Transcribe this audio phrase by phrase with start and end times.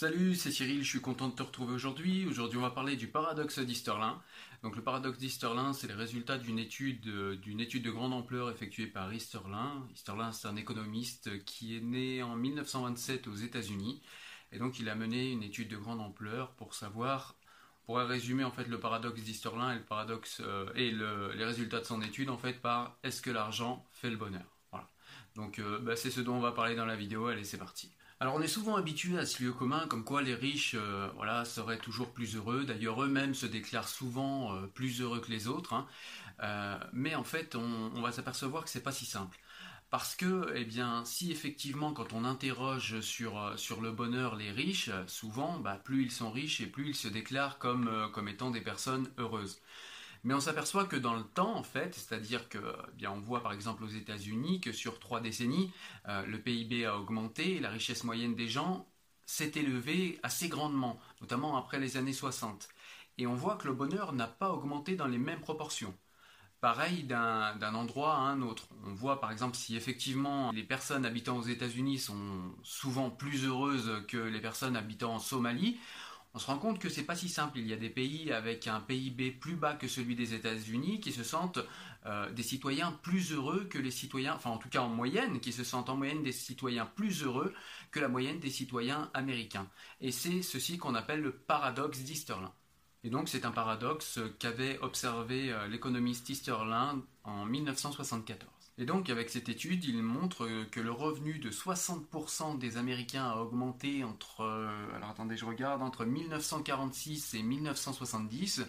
[0.00, 2.24] Salut, c'est Cyril, je suis content de te retrouver aujourd'hui.
[2.24, 4.22] Aujourd'hui, on va parler du paradoxe d'Easterlin.
[4.62, 8.48] Donc, le paradoxe d'Easterlin, c'est le résultat d'une étude, euh, d'une étude de grande ampleur
[8.48, 9.84] effectuée par Easterlin.
[9.92, 14.00] Easterlin, c'est un économiste qui est né en 1927 aux États-Unis.
[14.52, 17.34] Et donc, il a mené une étude de grande ampleur pour savoir,
[17.82, 21.80] on pourrait résumer en fait le paradoxe d'Easterlin et le paradoxe euh, et les résultats
[21.80, 24.46] de son étude en fait par est-ce que l'argent fait le bonheur?
[24.70, 24.88] Voilà.
[25.34, 27.26] Donc, euh, bah, c'est ce dont on va parler dans la vidéo.
[27.26, 27.90] Allez, c'est parti.
[28.20, 31.78] Alors on est souvent habitué à ce lieu commun comme quoi les riches euh, seraient
[31.78, 32.64] toujours plus heureux.
[32.64, 35.72] D'ailleurs eux-mêmes se déclarent souvent euh, plus heureux que les autres.
[35.72, 35.86] Hein.
[36.42, 39.38] Euh, mais en fait on, va s'apercevoir que c'est pas si simple.
[39.90, 40.68] Parce que, eh
[41.04, 46.30] si effectivement, quand on interroge sur, le bonheur les riches, souvent, bah, plus ils sont
[46.30, 49.62] riches et plus ils se déclarent comme étant des personnes heureuses.
[50.24, 53.42] Mais on s'aperçoit que dans le temps, en fait, c'est-à-dire que, eh bien, on voit
[53.42, 55.72] par exemple aux États-Unis que sur trois décennies,
[56.08, 58.86] euh, le PIB a augmenté et la richesse moyenne des gens
[59.26, 62.68] s'est élevée assez grandement, notamment après les années 60.
[63.18, 65.94] Et on voit que le bonheur n'a pas augmenté dans les mêmes proportions.
[66.60, 68.68] Pareil d'un endroit à un autre.
[68.84, 74.04] On voit par exemple si effectivement les personnes habitant aux États-Unis sont souvent plus heureuses
[74.08, 75.78] que les personnes habitant en Somalie,
[76.34, 77.58] on se rend compte que c'est pas si simple.
[77.58, 81.12] Il y a des pays avec un PIB plus bas que celui des États-Unis qui
[81.12, 81.58] se sentent
[82.06, 85.52] euh, des citoyens plus heureux que les citoyens, enfin en tout cas en moyenne, qui
[85.52, 87.52] se sentent en moyenne des citoyens plus heureux
[87.90, 89.68] que la moyenne des citoyens américains.
[90.00, 92.52] Et c'est ceci qu'on appelle le paradoxe d'Easterlin.
[93.04, 98.48] Et donc c'est un paradoxe qu'avait observé euh, l'économiste Easterlin en 1974.
[98.78, 103.36] Et donc avec cette étude, il montre que le revenu de 60% des Américains a
[103.36, 104.97] augmenté entre, euh,
[105.28, 108.62] attendez, je regarde, entre 1946 et 1970,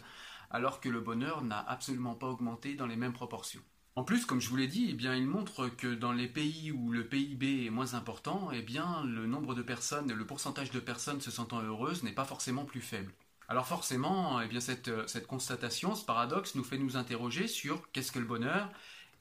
[0.51, 3.61] alors que le bonheur n'a absolument pas augmenté dans les mêmes proportions.
[3.95, 6.73] En plus, comme je vous l'ai dit, eh bien, il montre que dans les pays
[6.73, 10.81] où le PIB est moins important, eh bien, le nombre de personnes, le pourcentage de
[10.81, 13.13] personnes se sentant heureuses n'est pas forcément plus faible.
[13.47, 18.11] Alors forcément, eh bien, cette, cette constatation, ce paradoxe, nous fait nous interroger sur qu'est-ce
[18.11, 18.69] que le bonheur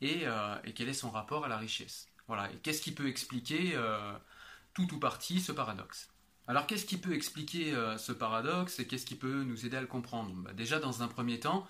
[0.02, 2.08] euh, et, quel est son rapport à la richesse.
[2.26, 4.12] Voilà, et qu'est-ce qui peut expliquer euh,
[4.74, 6.10] tout ou partie ce paradoxe?
[6.48, 9.80] Alors qu'est-ce qui peut expliquer euh, ce paradoxe et qu'est-ce qui peut nous aider à
[9.80, 10.32] le comprendre?
[10.34, 11.66] Bah, Déjà dans un premier temps,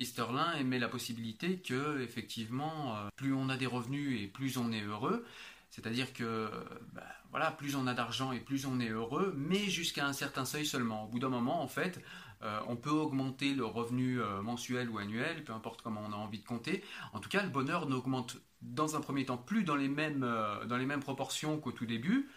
[0.00, 4.82] Easterlin émet la possibilité que effectivement plus on a des revenus et plus on est
[4.82, 5.24] heureux,
[5.70, 6.50] c'est-à-dire que
[6.92, 10.44] bah, voilà, plus on a d'argent et plus on est heureux, mais jusqu'à un certain
[10.44, 11.04] seuil seulement.
[11.04, 12.02] Au bout d'un moment, en fait,
[12.42, 16.16] euh, on peut augmenter le revenu euh, mensuel ou annuel, peu importe comment on a
[16.16, 16.84] envie de compter.
[17.12, 21.00] En tout cas, le bonheur n'augmente dans un premier temps plus euh, dans les mêmes
[21.00, 22.28] proportions qu'au tout début.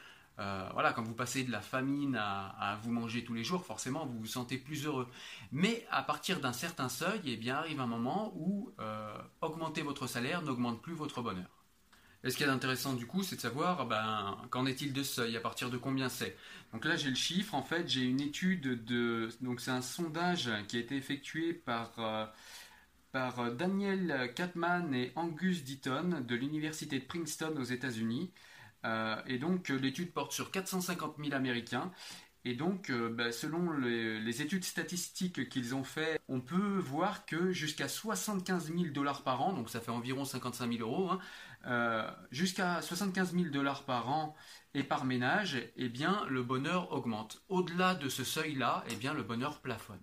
[0.74, 4.20] Voilà, quand vous passez de la famine à, vous manger tous les jours, forcément vous
[4.20, 5.08] vous sentez plus heureux.
[5.52, 8.72] Mais à partir d'un certain seuil, eh bien arrive un moment où
[9.42, 11.60] augmenter votre salaire n'augmente plus votre bonheur.
[12.24, 15.38] Et ce qui est intéressant du coup, c'est de savoir ben, qu'en est-il de seuil,
[15.38, 16.36] à partir de combien c'est.
[16.74, 19.30] Donc là, j'ai le chiffre, en fait, j'ai une étude de.
[19.42, 22.26] Donc c'est un sondage qui a été effectué par, euh,
[23.14, 28.32] par Daniel Katman et Angus Deaton de l'université de Princeton aux États-Unis.
[28.84, 31.92] Et donc l'étude porte sur 450 000 Américains.
[32.46, 37.90] Et donc, bah, selon les, études statistiques qu'ils ont fait, on peut voir que jusqu'à
[37.90, 41.12] 75 000 dollars par an, donc ça fait environ 55 000 euros,
[41.66, 44.36] hein, jusqu'à 75 000 dollars par an
[44.74, 47.42] et par ménage, eh bien, le bonheur augmente.
[47.50, 50.02] Au-delà de ce seuil-là, eh bien, le bonheur plafonne.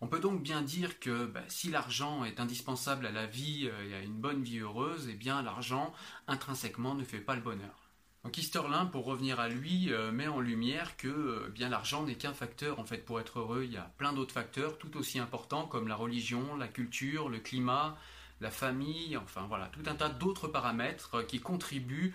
[0.00, 3.88] On peut donc bien dire que bah, si l'argent est indispensable à la vie euh,
[3.88, 5.92] et à une bonne vie heureuse, eh bien l'argent
[6.28, 7.85] intrinsèquement ne fait pas le bonheur.
[8.26, 12.16] Donc Easterlin, pour revenir à lui, euh, met en lumière que euh, bien l'argent n'est
[12.16, 13.62] qu'un facteur en fait pour être heureux.
[13.62, 17.38] Il y a plein d'autres facteurs tout aussi importants comme la religion, la culture, le
[17.38, 17.96] climat,
[18.40, 22.14] la famille, enfin voilà, tout un tas d'autres paramètres qui contribuent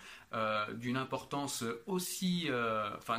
[0.73, 2.47] d'une importance aussi,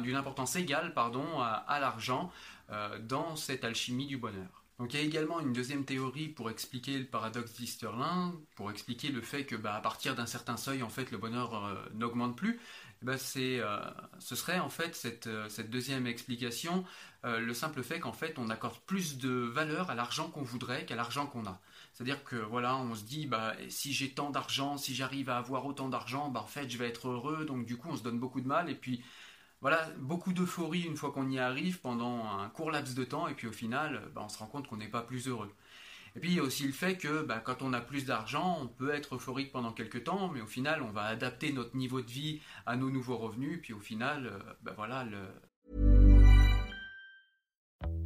[0.03, 2.31] d'une importance égale, pardon, à l'argent
[2.73, 4.62] euh, dans cette alchimie du bonheur.
[4.79, 9.09] Donc il y a également une deuxième théorie pour expliquer le paradoxe d'Easterlin, pour expliquer
[9.11, 12.37] le fait que bah, à partir d'un certain seuil, en fait, le bonheur euh, n'augmente
[12.37, 12.59] plus.
[13.09, 13.81] Euh,
[14.19, 16.85] ce serait en fait cette, cette deuxième explication,
[17.25, 20.97] le simple fait qu'en fait on accorde plus de valeur à l'argent qu'on voudrait qu'à
[20.97, 21.61] l'argent qu'on a.
[21.93, 25.67] C'est-à-dire que voilà, on se dit bah si j'ai tant d'argent, si j'arrive à avoir
[25.67, 27.45] autant d'argent, bah en fait je vais être heureux.
[27.45, 29.05] Donc du coup on se donne beaucoup de mal et puis
[29.62, 33.35] voilà, beaucoup d'euphorie une fois qu'on y arrive pendant un court laps de temps, et
[33.35, 35.53] puis au final, bah, on se rend compte qu'on n'est pas plus heureux.
[36.14, 38.59] Et puis il y a aussi le fait que bah, quand on a plus d'argent,
[38.61, 42.03] on peut être euphorique pendant quelques temps, mais au final, on va adapter notre niveau
[42.03, 45.19] de vie à nos nouveaux revenus, puis au final, euh, bah, voilà, le,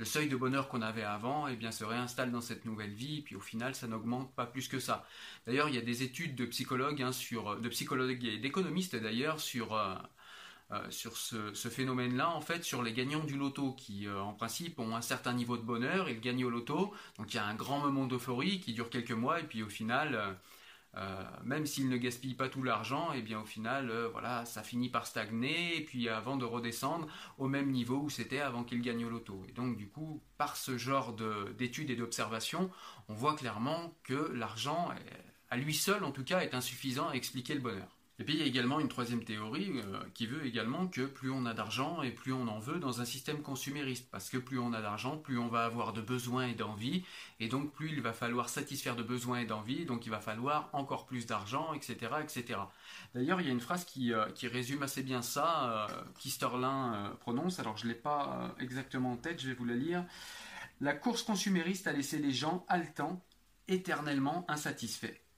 [0.00, 3.18] Le seuil de bonheur qu'on avait avant eh bien, se réinstalle dans cette nouvelle vie,
[3.18, 5.06] et puis au final, ça n'augmente pas plus que ça.
[5.46, 9.40] D'ailleurs, il y a des études de psychologues, hein, sur, de psychologues et d'économistes d'ailleurs,
[9.40, 9.94] sur, euh,
[10.72, 14.96] euh, ce, phénomène-là, en fait, sur les gagnants du loto, qui euh, en principe ont
[14.96, 17.80] un certain niveau de bonheur, ils gagnent au loto, donc il y a un grand
[17.80, 20.38] moment d'euphorie qui dure quelques mois, et puis au final
[20.96, 24.44] euh, même s'il ne gaspille pas tout l'argent, et eh bien au final, euh, voilà,
[24.44, 27.06] ça finit par stagner, et puis avant de redescendre
[27.38, 29.44] au même niveau où c'était avant qu'il gagne au loto.
[29.48, 31.14] Et donc du coup, par ce genre
[31.56, 32.70] d'études et d'observations,
[33.08, 34.90] on voit clairement que l'argent,
[35.50, 37.99] à lui seul en tout cas, est insuffisant à expliquer le bonheur.
[38.20, 41.30] Et puis il y a également une troisième théorie euh, qui veut également que plus
[41.30, 44.10] on a d'argent et plus on en veut dans un système consumériste.
[44.10, 47.02] Parce que plus on a d'argent, plus on va avoir de besoins et d'envie.
[47.40, 49.86] Et donc plus il va falloir satisfaire de besoins et d'envie.
[49.86, 51.96] Donc il va falloir encore plus d'argent, etc.
[52.22, 52.60] etc.
[53.14, 57.58] D'ailleurs, il y a une phrase qui, euh, résume assez bien ça, euh, qu'Isterlin prononce.
[57.58, 60.04] Alors je ne l'ai pas exactement en tête, je vais vous la lire.
[60.82, 63.24] La course consumériste a laissé les gens haletants,
[63.66, 65.29] éternellement insatisfaits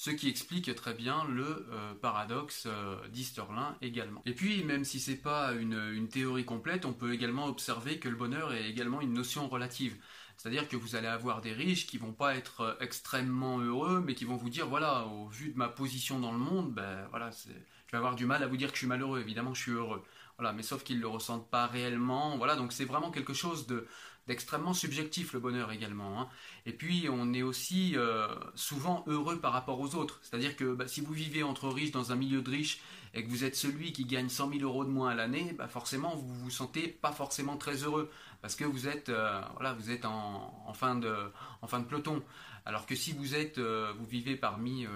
[0.00, 4.22] ce qui explique très bien le euh, paradoxe euh, d'Easterlin également.
[4.24, 8.16] Et puis, même si c'est pas une, théorie complète, on peut également observer que le
[8.16, 9.94] bonheur est également une notion relative.
[10.38, 14.14] C'est-à-dire que vous allez avoir des riches qui vont pas être euh, extrêmement heureux, mais
[14.14, 17.28] qui vont vous dire voilà, au vu de ma position dans le monde, ben voilà,
[17.30, 17.50] je
[17.92, 19.20] vais avoir du mal à vous dire que je suis malheureux.
[19.20, 20.02] Évidemment, je suis heureux.
[20.38, 22.38] Voilà, mais sauf qu'ils le ressentent pas réellement.
[22.38, 23.86] Voilà, donc c'est vraiment quelque chose de
[24.30, 26.20] d'extrêmement subjectif le bonheur également.
[26.20, 26.28] Hein.
[26.64, 30.20] Et puis on est aussi euh, souvent heureux par rapport aux autres.
[30.22, 32.80] C'est-à-dire que bah, si vous vivez entre riches dans un milieu de riches
[33.12, 35.66] et que vous êtes celui qui gagne 100 000 euros de moins à l'année, bah,
[35.66, 38.08] forcément vous vous sentez pas forcément très heureux
[38.40, 41.12] parce que vous êtes, euh, voilà, vous êtes en, fin de,
[41.60, 42.22] en fin de peloton.
[42.66, 44.86] Alors que si vous êtes, euh, vous vivez parmi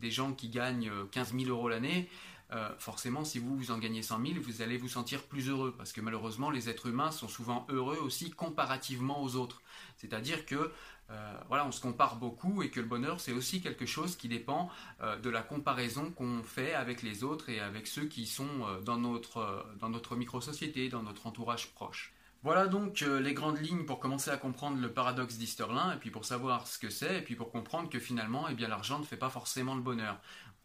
[0.00, 2.10] des gens qui gagnent 15 000 euros l'année,
[2.52, 5.74] euh, forcément, si vous, vous en gagnez 100 000, vous allez vous sentir plus heureux,
[5.76, 9.62] parce que malheureusement, les êtres humains sont souvent heureux aussi comparativement aux autres.
[9.96, 10.70] C'est-à-dire que
[11.10, 14.28] euh, voilà, on se compare beaucoup et que le bonheur, c'est aussi quelque chose qui
[14.28, 18.80] dépend euh, de la comparaison qu'on fait avec les autres et avec ceux qui sont
[18.84, 22.12] dans notre, dans notre micro-société, dans notre entourage proche.
[22.44, 26.24] Voilà donc les grandes lignes pour commencer à comprendre le paradoxe d'Easterlin et puis pour
[26.24, 29.16] savoir ce que c'est et puis pour comprendre que finalement eh bien l'argent ne fait
[29.16, 30.18] pas forcément le bonheur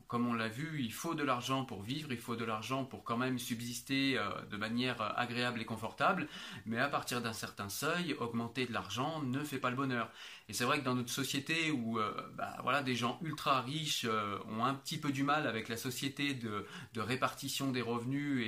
[0.07, 3.03] comme on l'a vu, il faut de l'argent pour vivre, il faut de l'argent pour
[3.03, 6.27] quand même subsister euh, de manière euh, agréable et confortable,
[6.65, 10.09] mais à partir d'un certain seuil, augmenter de l'argent ne fait pas le bonheur.
[10.49, 14.05] Et c'est vrai que dans notre société où euh, bah, des gens ultra riches
[14.49, 18.45] ont un petit peu du mal avec la société de, répartition des revenus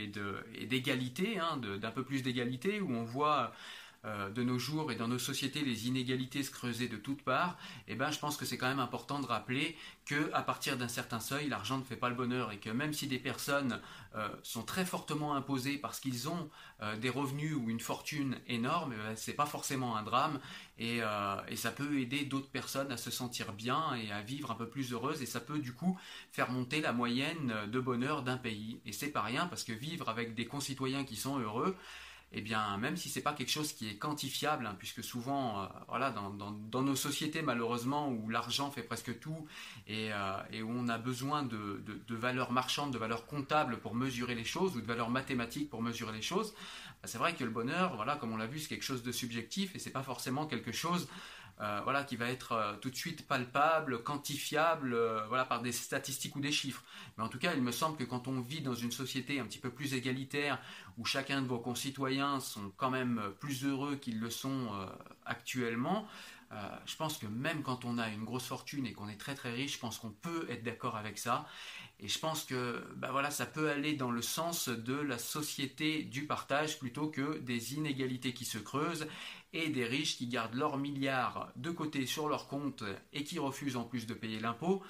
[0.56, 3.52] et d'égalité, hein, d'un peu plus d'égalité, où on voit
[4.06, 7.58] euh, de nos jours et dans nos sociétés les inégalités se creuser de toutes parts,
[7.90, 9.76] eh ben, je pense que c'est quand même important de rappeler
[10.06, 12.94] que à partir d'un certain seuil, l'argent ne fait pas le bonheur et que même
[12.94, 13.82] si des personnes
[14.16, 16.50] euh, sont très fortement imposées parce qu'ils ont
[16.82, 20.40] euh, des revenus ou une fortune énorme, eh ben, c'est pas forcément un drame
[20.78, 21.02] et,
[21.50, 24.70] et ça peut aider d'autres personnes à se sentir bien et à vivre un peu
[24.70, 26.00] plus heureuses et ça peut du coup
[26.32, 28.80] faire monter la moyenne de bonheur d'un pays.
[28.86, 31.76] Et c'est pas rien parce que vivre avec des concitoyens qui sont heureux
[32.32, 35.66] eh bien, même si c'est pas quelque chose qui est quantifiable, hein, puisque souvent, euh,
[35.88, 39.48] voilà, dans, nos sociétés malheureusement où l'argent fait presque tout
[39.88, 44.44] et, euh, où on a besoin de, valeurs marchandes, de valeurs comptables pour mesurer les
[44.44, 46.54] choses ou de valeurs mathématiques pour mesurer les choses,
[47.02, 49.12] bah, c'est vrai que le bonheur, voilà, comme on l'a vu, c'est quelque chose de
[49.12, 51.08] subjectif et c'est pas forcément quelque chose
[51.62, 55.74] euh, voilà, qui va être euh, tout de suite palpable, quantifiable, euh, voilà, par des
[55.74, 56.84] statistiques ou des chiffres.
[57.18, 59.46] Mais en tout cas, il me semble que quand on vit dans une société un
[59.46, 60.58] petit peu plus égalitaire,
[60.98, 64.70] où chacun de vos concitoyens sont quand même plus heureux qu'ils le sont
[65.26, 66.08] actuellement,
[66.52, 69.36] euh, je pense que même quand on a une grosse fortune et qu'on est très
[69.36, 71.46] très riche, je pense qu'on peut être d'accord avec ça.
[72.00, 76.04] Et je pense que bah voilà, ça peut aller dans le sens de la société
[76.04, 79.08] du partage plutôt que des inégalités qui se creusent
[79.54, 83.78] et des riches qui gardent leurs milliards de côté sur leur compte et qui refusent
[83.78, 84.84] en plus de payer l'impôt.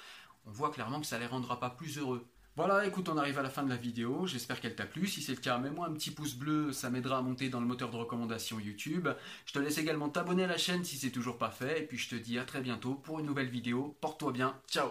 [0.46, 2.26] On voit clairement que ça ne les rendra pas plus heureux.
[2.62, 4.26] Voilà, écoute, on arrive à la fin de la vidéo.
[4.26, 5.06] J'espère qu'elle t'a plu.
[5.06, 7.64] Si c'est le cas, mets-moi un petit pouce bleu, ça m'aidera à monter dans le
[7.64, 9.08] moteur de recommandation YouTube.
[9.46, 11.80] Je te laisse également t'abonner à la chaîne si c'est toujours pas fait.
[11.80, 13.96] Et puis je te dis à très bientôt pour une nouvelle vidéo.
[14.02, 14.54] Porte-toi bien.
[14.68, 14.90] Ciao